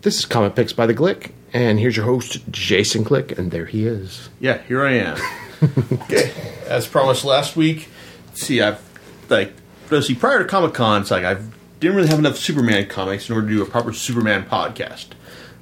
[0.00, 3.66] This is Comic Picks by the Glick, and here's your host, Jason Glick, and there
[3.66, 4.28] he is.
[4.38, 5.18] Yeah, here I am.
[5.92, 6.32] okay,
[6.68, 7.88] as promised last week.
[8.34, 8.80] See, I've
[9.28, 9.54] like
[10.00, 10.14] see.
[10.14, 11.42] Prior to Comic Con, it's like I
[11.80, 15.06] didn't really have enough Superman comics in order to do a proper Superman podcast.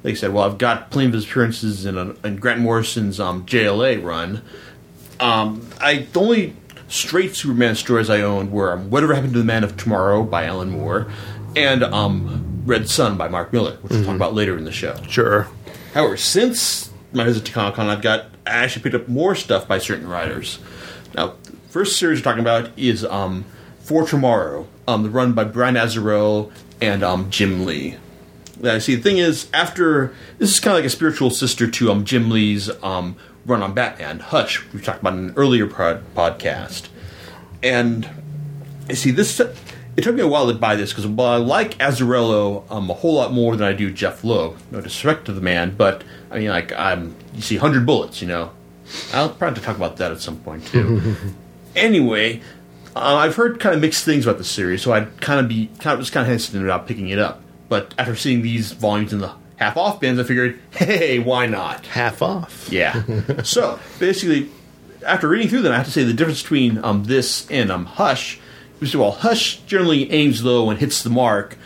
[0.03, 3.47] They said, "Well, I've got plenty of his appearances in, a, in Grant Morrison's um,
[3.47, 4.43] JLA run."
[5.19, 6.57] Um, I the only
[6.89, 10.45] straight Superman stories I owned were um, "Whatever Happened to the Man of Tomorrow" by
[10.45, 11.07] Alan Moore
[11.57, 14.97] and um, "Red Son" by Mark Millar, which we'll talk about later in the show.
[15.09, 15.49] Sure.
[15.95, 19.67] However, since my visit to Comic Con, I've got I actually picked up more stuff
[19.67, 20.59] by certain writers.
[21.15, 23.45] Now, the first series we're talking about is um,
[23.81, 27.97] For Tomorrow, um, the run by Brian Azzarello and um, Jim Lee.
[28.61, 31.91] Now, see, the thing is, after this is kind of like a spiritual sister to
[31.91, 36.03] um, Jim Lee's um, run on Batman, Hush, we talked about in an earlier pod-
[36.15, 36.89] podcast.
[37.63, 38.09] And
[38.89, 39.41] you see, this
[39.97, 42.95] it took me a while to buy this because while I like Azzarello um, a
[42.95, 46.39] whole lot more than I do Jeph Loeb, no disrespect to the man, but I
[46.39, 48.53] mean, like I'm you see, hundred bullets, you know.
[49.13, 51.17] I'll probably to talk about that at some point too.
[51.77, 52.41] anyway,
[52.95, 55.71] uh, I've heard kind of mixed things about the series, so I'd kind of be
[55.79, 57.43] kind of was kind of hesitant about picking it up.
[57.69, 61.87] But after seeing these volumes in the half off bins, I figured, hey, why not?
[61.87, 62.69] Half off.
[62.71, 63.03] Yeah.
[63.43, 64.51] so basically,
[65.05, 67.87] after reading through them, I have to say the difference between um, this and um,
[67.87, 68.41] Hush.
[68.81, 71.57] First of all, Hush generally aims low and hits the mark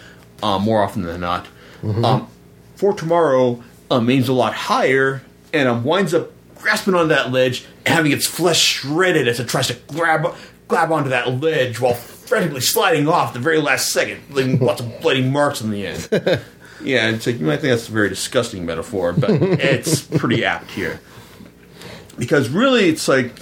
[0.42, 1.46] um, more often than not.
[1.82, 2.28] Um,
[2.76, 7.66] for tomorrow, um, aims a lot higher and um, winds up grasping on that ledge
[7.86, 10.34] and having its flesh shredded as it tries to grab
[10.68, 15.00] grab onto that ledge while frantically sliding off the very last second, leaving lots of
[15.00, 16.08] bloody marks on the end.
[16.82, 20.70] yeah, it's like you might think that's a very disgusting metaphor, but it's pretty apt
[20.70, 21.00] here
[22.18, 23.34] because really it's like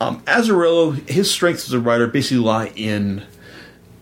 [0.00, 3.24] um, Azzarello, his strengths as a writer basically lie in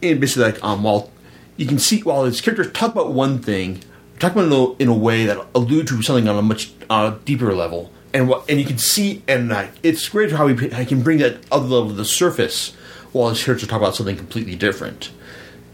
[0.00, 1.10] in basically like um, while
[1.56, 3.80] you can see while his characters talk about one thing,
[4.18, 6.72] talk about it in a, in a way that allude to something on a much
[6.90, 10.68] uh, deeper level, and what and you can see and uh, it's great how he,
[10.68, 12.74] he can bring that other level to the surface
[13.12, 15.11] while his characters talk about something completely different.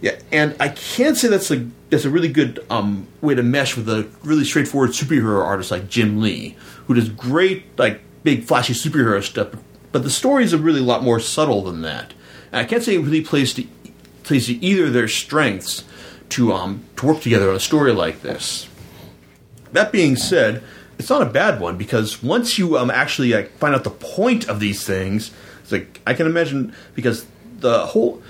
[0.00, 3.76] Yeah, and I can't say that's a that's a really good um, way to mesh
[3.76, 6.56] with a really straightforward superhero artist like Jim Lee,
[6.86, 9.48] who does great like big flashy superhero stuff,
[9.92, 12.12] but the stories are really a lot more subtle than that.
[12.52, 13.66] And I can't say it really plays to
[14.22, 15.84] plays to either their strengths
[16.30, 18.68] to um to work together on a story like this.
[19.72, 20.62] That being said,
[20.98, 24.48] it's not a bad one because once you um actually like, find out the point
[24.48, 25.30] of these things,
[25.62, 27.26] it's like I can imagine because
[27.58, 28.22] the whole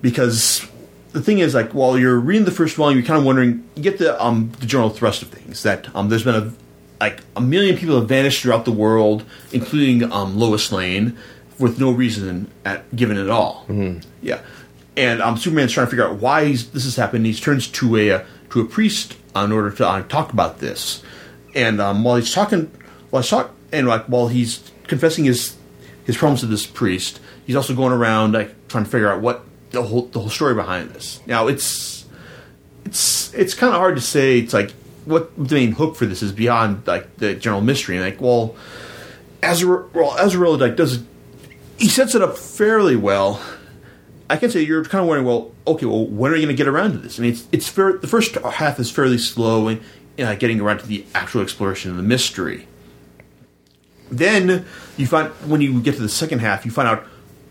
[0.00, 0.66] because
[1.12, 3.82] the thing is like while you're reading the first volume, you're kind of wondering you
[3.82, 6.52] get the um the general thrust of things that um there's been a
[7.00, 11.16] like a million people have vanished throughout the world, including um Lois Lane,
[11.58, 13.66] with no reason at given at all.
[14.22, 14.40] Yeah,
[14.96, 17.26] and um Superman's trying to figure out why he's, this has happened.
[17.26, 20.60] He turns to a uh, to a priest uh, in order to uh, talk about
[20.60, 21.02] this,
[21.54, 22.70] and um, while he's talking,
[23.10, 25.56] while he's talk, and like while he's confessing his
[26.04, 29.44] his problems to this priest, he's also going around like trying to figure out what
[29.70, 31.20] the whole the whole story behind this.
[31.26, 32.04] Now it's
[32.84, 34.38] it's it's kind of hard to say.
[34.38, 34.72] It's like
[35.04, 37.96] what the main hook for this is beyond like the general mystery.
[37.96, 38.56] And like, well,
[39.42, 41.02] Azra, well, Azzarello like does
[41.78, 43.42] he sets it up fairly well.
[44.30, 46.58] I can say you're kind of wondering, well, okay, well, when are you going to
[46.58, 47.18] get around to this?
[47.18, 49.80] I mean, it's it's fair, the first half is fairly slow in
[50.18, 52.66] uh, getting around to the actual exploration of the mystery.
[54.10, 54.64] Then
[54.96, 57.04] you find when you get to the second half, you find out,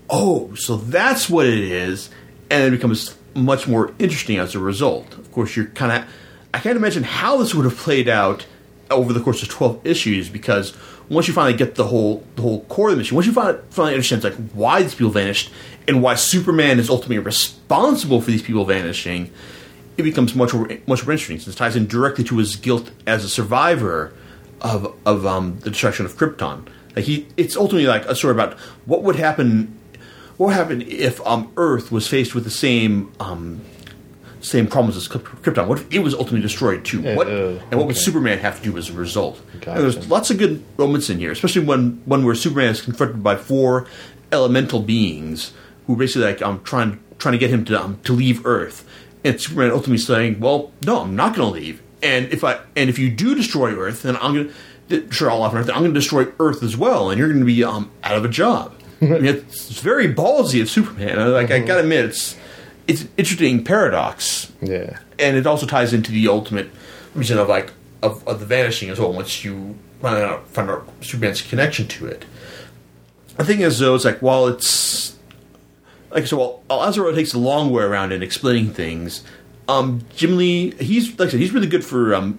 [0.09, 2.09] oh, so that's what it is,
[2.49, 5.13] and it becomes much more interesting as a result.
[5.13, 6.09] Of course, you're kind of
[6.53, 8.45] I can't imagine how this would have played out
[8.91, 10.73] over the course of twelve issues because
[11.09, 13.93] once you finally get the whole the whole core of the mission, once you finally,
[13.93, 15.51] understand like why these people vanished
[15.87, 19.31] and why Superman is ultimately responsible for these people vanishing,
[19.97, 21.39] it becomes much more much more interesting.
[21.39, 24.13] Since it ties in directly to his guilt as a survivor
[24.61, 26.67] of of um, the destruction of Krypton.
[26.95, 29.79] Like he, it's ultimately like a story about what would happen.
[30.37, 33.61] What happen if um, Earth was faced with the same um,
[34.43, 35.67] same problems as Krypton?
[35.67, 37.01] What if it was ultimately destroyed too?
[37.15, 37.97] what oh, and what would.
[37.97, 39.41] Superman have to do as a result?
[39.61, 39.81] Gotcha.
[39.81, 43.35] There's lots of good moments in here, especially when one where Superman is confronted by
[43.35, 43.87] four
[44.31, 45.53] elemental beings
[45.87, 48.87] who basically like um trying trying to get him to um, to leave Earth,
[49.23, 51.81] and Superman ultimately saying, "Well, no, I'm not going to leave.
[52.01, 54.53] And if I and if you do destroy Earth, then I'm going
[54.89, 55.69] to destroy all of Earth.
[55.69, 58.25] I'm going to destroy Earth as well, and you're going to be um out of
[58.25, 61.33] a job." I mean, it's, it's very ballsy of Superman.
[61.33, 62.37] Like I gotta admit, it's
[62.87, 64.99] it's an interesting paradox Yeah.
[65.19, 66.69] and it also ties into the ultimate
[67.15, 67.71] reason of like
[68.01, 69.13] of, of the vanishing as well.
[69.13, 72.25] Once you find out find out Superman's connection to it,
[73.37, 75.15] the thing is though, it's like while it's
[76.11, 79.23] like so, while Azzarello takes a long way around in explaining things.
[79.69, 82.37] Um, Jim Lee, he's like I said, he's really good for um,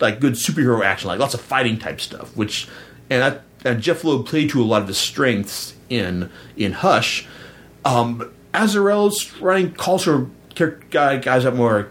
[0.00, 2.36] like good superhero action, like lots of fighting type stuff.
[2.36, 2.66] Which
[3.08, 7.26] and that and Jeph Loeb played to a lot of his strengths in in Hush.
[7.84, 10.30] Um, Azzarello's running calls for
[10.90, 11.88] guy, guys up more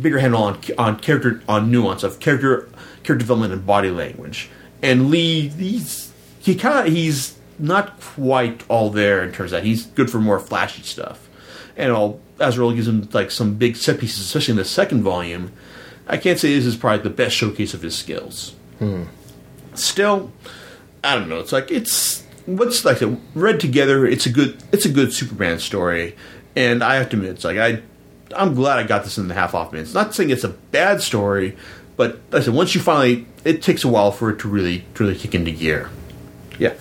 [0.00, 2.68] bigger handle on on character on nuance of character
[3.02, 4.48] character development and body language.
[4.82, 9.66] And Lee, he's he kind of he's not quite all there in terms of that.
[9.66, 11.28] He's good for more flashy stuff,
[11.76, 15.52] and all Azzarello gives him like some big set pieces, especially in the second volume.
[16.06, 18.54] I can't say this is probably the best showcase of his skills.
[18.78, 19.04] Hmm.
[19.74, 20.32] Still,
[21.02, 21.40] I don't know.
[21.40, 22.24] It's like it's
[22.56, 24.06] what's like a, read together.
[24.06, 26.16] It's a good it's a good Superman story,
[26.56, 27.82] and I have to admit, it's like I
[28.34, 29.94] I'm glad I got this in the half off minutes.
[29.94, 31.56] Not saying it's a bad story,
[31.96, 34.84] but like I said once you finally, it takes a while for it to really
[34.94, 35.90] to really kick into gear.
[36.58, 36.74] Yeah.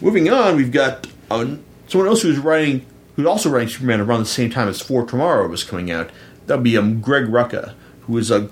[0.00, 1.56] Moving on, we've got uh,
[1.86, 5.46] someone else who's writing, who's also writing Superman around the same time as For Tomorrow
[5.48, 6.10] was coming out.
[6.46, 8.50] That'd be um, Greg Rucka, who is a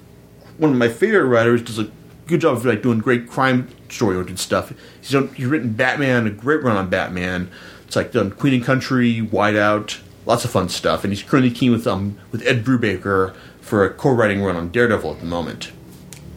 [0.58, 1.62] one of my favorite writers.
[1.62, 1.90] Does a
[2.26, 4.72] good job of like doing great crime story oriented stuff.
[5.00, 7.50] He's done, he's written Batman, a great run on Batman.
[7.86, 11.04] It's like done Queen and Country, Whiteout, lots of fun stuff.
[11.04, 15.12] And he's currently teamed with um with Ed Brubaker for a co-writing run on Daredevil
[15.12, 15.72] at the moment.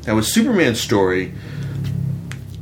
[0.06, 1.34] Now with Superman's story,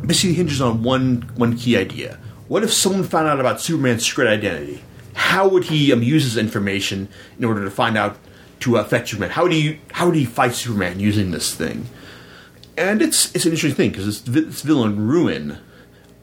[0.06, 2.20] basically hinges on one one key idea.
[2.48, 4.84] What if someone found out about Superman's secret identity?
[5.14, 8.18] How would he um, use this information in order to find out
[8.62, 9.32] to affect Superman?
[9.32, 11.88] How would he how would he fight Superman using this thing?
[12.78, 15.58] And it's it's an interesting thing because this, this villain Ruin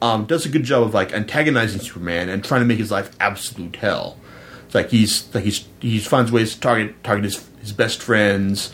[0.01, 3.15] um, does a good job of like antagonizing Superman and trying to make his life
[3.19, 4.17] absolute hell.
[4.65, 8.73] It's like he's like he's he finds ways to target target his, his best friends.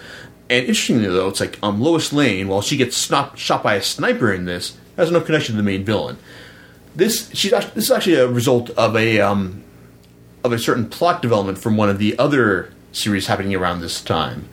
[0.50, 3.81] And interestingly though, it's like um, Lois Lane, while she gets snop, shot by a
[3.81, 6.18] sniper in this, has no connection to the main villain.
[6.95, 9.63] This she's actually, this is actually a result of a um,
[10.44, 14.48] of a certain plot development from one of the other series happening around this time,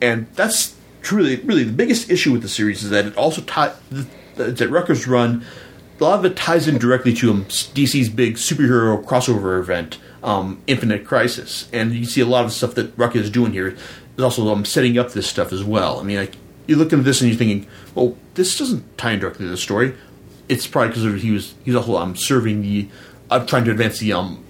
[0.00, 3.74] and that's truly really the biggest issue with the series is that it also tie
[4.38, 5.44] that Rucka's run.
[6.00, 10.62] A lot of it ties in directly to um, DC's big superhero crossover event, um,
[10.68, 13.76] Infinite Crisis, and you see a lot of stuff that Rucka's is doing here
[14.16, 15.98] is also um, setting up this stuff as well.
[15.98, 16.36] I mean, like
[16.68, 17.66] you look at this and you're thinking,
[17.96, 19.94] well, this doesn't tie in directly to the story.
[20.48, 22.88] It's probably because he was he's also um, serving the
[23.30, 24.44] uh, trying to advance the um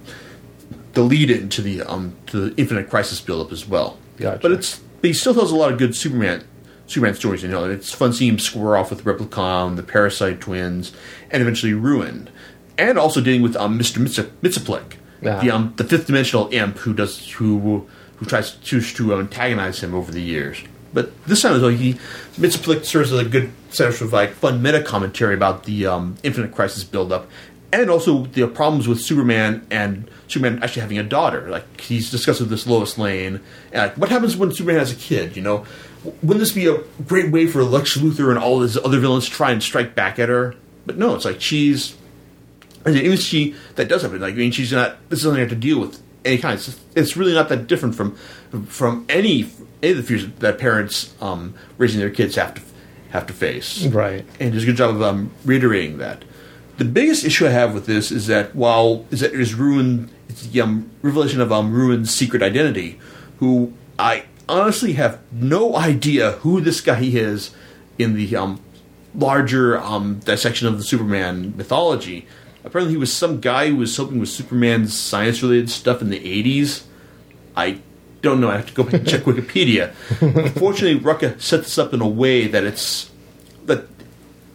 [0.93, 3.99] the lead into the um to the Infinite Crisis buildup as well.
[4.19, 4.41] Gotcha.
[4.43, 6.45] But it's but he still tells a lot of good Superman
[6.87, 7.43] Superman stories.
[7.43, 10.93] You know, it's fun seeing him square off with Replicon, the Parasite Twins,
[11.31, 12.31] and eventually Ruin,
[12.79, 15.41] and also dealing with um, Mister Mxyzptlk, Ah.
[15.41, 17.87] the um the fifth dimensional imp who does who
[18.17, 20.63] who tries to to antagonize him over the years.
[20.95, 21.95] But this time well, he
[22.39, 26.53] Mxyzptlk serves as a good sort of like fun meta commentary about the um, Infinite
[26.55, 27.29] Crisis buildup,
[27.73, 31.49] and also the problems with Superman and Superman actually having a daughter.
[31.49, 33.41] Like he's discussed with this Lois Lane,
[33.73, 35.37] and like what happens when Superman has a kid?
[35.37, 35.67] You know,
[36.05, 39.31] wouldn't this be a great way for Lex Luthor and all his other villains to
[39.31, 40.55] try and strike back at her?
[40.87, 41.97] But no, it's like she's
[42.85, 44.21] and even she that does happen.
[44.21, 44.97] Like I mean, she's not.
[45.09, 46.55] This doesn't have to deal with any kind.
[46.55, 48.15] It's, it's really not that different from
[48.67, 49.51] from any
[49.83, 52.63] any of the fears that parents um, raising their kids have to
[53.11, 53.87] have to face.
[53.87, 54.25] Right.
[54.41, 56.25] And does a good job of um, reiterating that.
[56.79, 60.11] The biggest issue I have with this is that while is that it is ruined,
[60.29, 63.01] it's the um, revelation of um, Ruin's secret identity,
[63.41, 67.51] who I honestly have no idea who this guy is
[67.99, 68.61] in the um,
[69.13, 72.29] larger um, dissection of the Superman mythology.
[72.63, 76.85] Apparently, he was some guy who was helping with Superman's science-related stuff in the '80s.
[77.57, 77.81] I
[78.23, 78.51] don't know.
[78.51, 79.95] I have to go back and check Wikipedia.
[80.21, 83.11] Unfortunately, Rucka set this up in a way that it's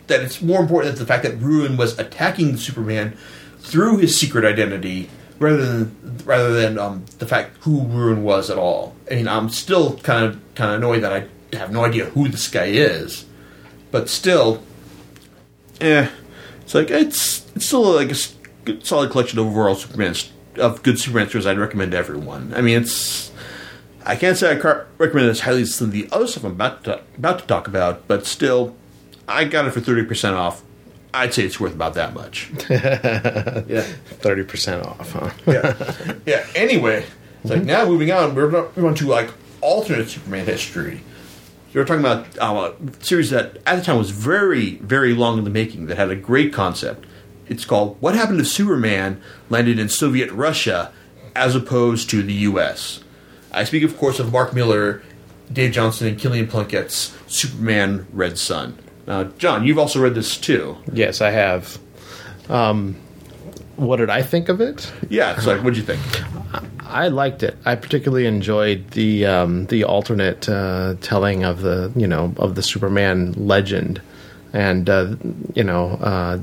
[0.08, 3.18] that it's more important than the fact that Ruin was attacking Superman
[3.60, 8.58] through his secret identity rather than rather than um, the fact who Ruin was at
[8.58, 8.96] all.
[9.10, 12.28] I mean, I'm still kind of kind of annoyed that I have no idea who
[12.28, 13.26] this guy is,
[13.92, 14.62] but still,
[15.82, 16.10] eh,
[16.62, 18.18] it's like it's it's still like a
[18.66, 20.16] good, solid collection of overall Superman
[20.58, 21.48] of good Superman stories.
[21.48, 22.54] I'd recommend to everyone.
[22.56, 23.32] I mean, it's
[24.06, 26.52] I can't say I recommend it as highly as some of the other stuff I'm
[26.52, 28.76] about to, about to talk about, but still,
[29.28, 30.64] I got it for thirty percent off.
[31.14, 32.50] I'd say it's worth about that much.
[32.70, 35.30] yeah, Thirty percent off, huh?
[35.46, 36.46] yeah, yeah.
[36.56, 37.06] Anyway,
[37.44, 39.30] it's like now moving on, we're going to like
[39.62, 41.02] alternate Superman history.
[41.72, 45.44] You're talking about uh, a series that at the time was very, very long in
[45.44, 45.88] the making.
[45.88, 47.06] That had a great concept.
[47.48, 50.92] It's called "What Happened to Superman Landed in Soviet Russia,
[51.36, 53.04] as opposed to the U.S."
[53.52, 55.04] I speak, of course, of Mark Millar,
[55.52, 58.78] Dave Johnson, and Kilian Plunkett's Superman Red Son.
[59.06, 60.78] Now, John, you've also read this too.
[60.92, 61.78] Yes, I have.
[62.50, 62.96] Um,
[63.76, 64.92] what did I think of it?
[65.10, 66.02] Yeah, so what'd you think?
[66.86, 67.58] I liked it.
[67.66, 72.62] I particularly enjoyed the um, the alternate uh, telling of the you know of the
[72.62, 74.02] Superman legend,
[74.54, 75.16] and uh,
[75.56, 76.40] you know uh,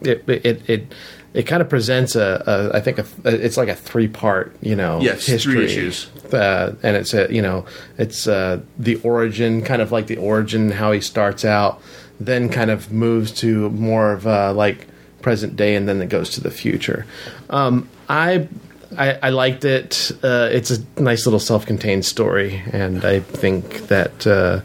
[0.00, 0.94] it it it.
[1.34, 2.42] It kind of presents a,
[2.72, 6.08] a I think a, it's like a three part you know Yes, history three issues.
[6.32, 7.66] uh, and it's a you know
[7.98, 11.80] it's uh, the origin kind of like the origin how he starts out
[12.20, 14.86] then kind of moves to more of uh, like
[15.22, 17.04] present day and then it goes to the future
[17.50, 18.48] um, I,
[18.96, 24.26] I I liked it uh, it's a nice little self-contained story and I think that
[24.26, 24.60] uh,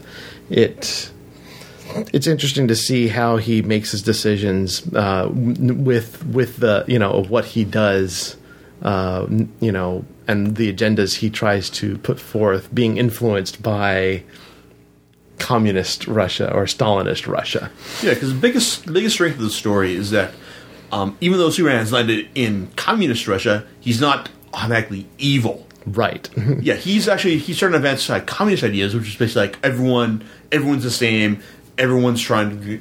[0.50, 1.10] it
[2.12, 7.24] it's interesting to see how he makes his decisions uh, with with the you know
[7.28, 8.36] what he does,
[8.82, 9.26] uh,
[9.60, 14.22] you know, and the agendas he tries to put forth, being influenced by
[15.38, 17.70] communist Russia or Stalinist Russia.
[18.02, 20.32] Yeah, because the biggest biggest strength of the story is that
[20.92, 25.66] um, even though Superman has landed in communist Russia, he's not automatically evil.
[25.86, 26.28] Right.
[26.60, 30.24] Yeah, he's actually he's starting to advance like communist ideas, which is basically like everyone
[30.52, 31.42] everyone's the same,
[31.78, 32.80] everyone's trying to be-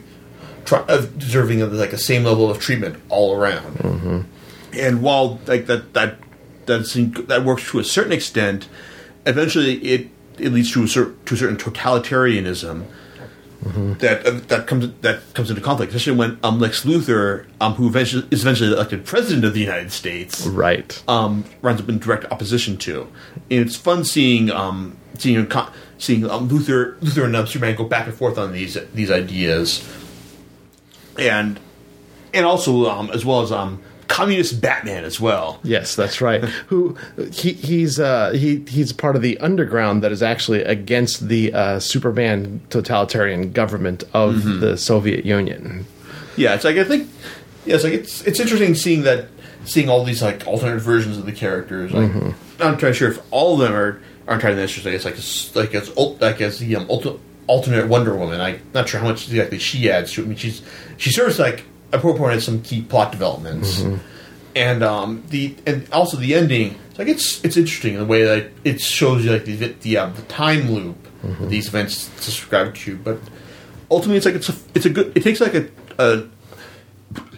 [0.66, 3.78] try, uh, deserving of like a same level of treatment all around.
[3.78, 4.22] Mm-hmm.
[4.74, 6.18] And while like that that
[6.66, 8.68] that's, that works to a certain extent,
[9.26, 12.86] eventually it it leads to a cer- to a certain totalitarianism.
[14.00, 17.88] That uh, that comes that comes into conflict, especially when um, Lex Luthor, um, who
[17.88, 21.02] eventually is eventually elected president of the United States, right.
[21.08, 23.08] um, runs up in direct opposition to.
[23.50, 25.70] And it's fun seeing um, seeing co-
[26.04, 29.88] seeing um, Luthor Luthor and um, Superman go back and forth on these these ideas,
[31.18, 31.60] and
[32.34, 35.60] and also um, as well as um, communist Batman as well.
[35.64, 36.44] Yes, that's right.
[36.68, 36.98] Who
[37.32, 41.80] he he's uh, he he's part of the underground that is actually against the uh,
[41.80, 45.86] Superman totalitarian government of the Soviet Union.
[46.36, 47.10] Yeah, it's like I think
[47.66, 49.28] yeah, it's like it's it's interesting seeing that
[49.66, 51.94] seeing all these like alternate versions of the characters.
[51.94, 52.12] Like
[52.60, 54.94] I'm not sure if all of them are are entirely interesting.
[54.94, 58.40] It's like it's like it's like as the um, ulti- alternate Wonder Woman.
[58.40, 60.26] I'm not sure how much exactly she adds to it.
[60.26, 60.62] I mean, she's
[60.98, 63.82] she serves like a point at some key plot developments.
[64.56, 68.24] And um, the and also the ending, it's like it's it's interesting in the way
[68.24, 72.76] that it shows you like the the, um, the time loop that these events describe
[72.76, 72.98] to.
[72.98, 73.20] But
[73.90, 75.18] ultimately, it's like it's a it's a good.
[75.18, 76.26] It takes like a, a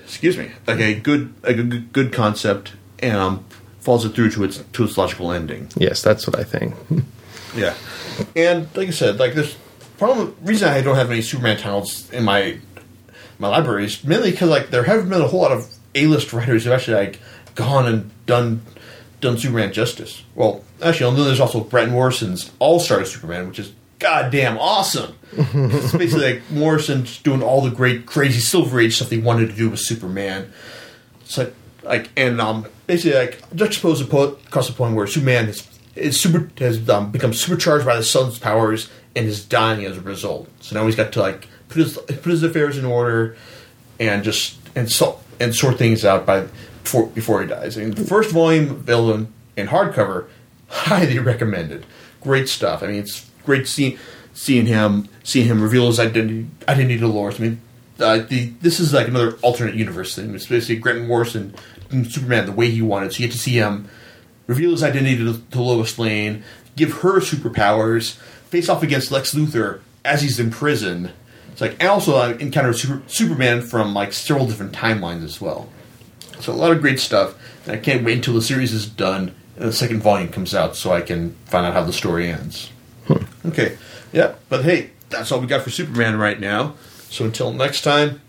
[0.04, 3.46] excuse me, like a good like a good, good concept and um,
[3.86, 5.70] follows it through to its to its logical ending.
[5.78, 6.76] Yes, that's what I think.
[7.56, 7.74] Yeah,
[8.36, 9.56] and like I said, like this
[9.98, 12.60] problem reason I don't have any Superman titles in my
[13.40, 16.34] my library is mainly because like there haven't been a whole lot of A list
[16.34, 17.22] writers who've actually like
[17.56, 18.62] gone and done
[19.22, 20.22] done Superman justice.
[20.36, 25.16] Well, actually, I know there's also Brett Morrison's All Star Superman, which is goddamn awesome.
[25.32, 29.50] it's basically like Morrison just doing all the great, crazy Silver Age stuff he wanted
[29.50, 30.52] to do with Superman.
[31.22, 31.54] It's like,
[31.86, 36.20] like and um, basically like juxtapose the po- across the point where Superman is, is
[36.20, 40.50] super has um, become supercharged by the sun's powers and is dying as a result.
[40.60, 43.38] So now he's got to like put his put his affairs in order
[44.00, 46.48] and just and so, and sort things out by
[46.84, 47.78] before before he dies.
[47.78, 50.28] I mean, the first volume available in, in hardcover,
[50.68, 51.86] highly recommended.
[52.22, 52.84] Great stuff.
[52.84, 53.98] I mean, it's great seeing
[54.34, 57.40] seeing him seeing him reveal his identity identity to Lois.
[57.40, 57.62] I mean,
[58.00, 60.34] uh, the this is like another alternate universe thing.
[60.36, 61.56] It's basically Grant Morrison
[61.90, 63.14] Superman the way he wanted.
[63.14, 63.88] So you get to see him
[64.48, 66.44] reveal his identity to, to Lois Lane,
[66.76, 68.16] give her superpowers,
[68.50, 71.12] face off against Lex Luthor as he's in prison.
[71.52, 75.70] It's like and also uh, encounter Super, Superman from like several different timelines as well.
[76.40, 77.36] So a lot of great stuff.
[77.66, 80.76] And I can't wait until the series is done and the second volume comes out
[80.76, 82.72] so I can find out how the story ends.
[83.46, 83.78] Okay,
[84.12, 86.76] yeah, but hey, that's all we got for Superman right now.
[87.10, 88.22] So until next time,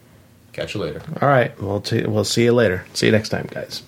[0.57, 1.03] catch you later.
[1.21, 2.85] All right, we'll t- we'll see you later.
[2.95, 3.83] See you next time, guys.